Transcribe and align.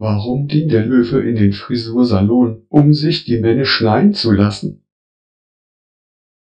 Warum 0.00 0.46
ging 0.46 0.68
der 0.68 0.86
Löwe 0.86 1.28
in 1.28 1.34
den 1.34 1.52
Frisursalon, 1.52 2.62
um 2.68 2.94
sich 2.94 3.24
die 3.24 3.40
Männer 3.40 3.64
schneiden 3.64 4.14
zu 4.14 4.30
lassen? 4.30 4.84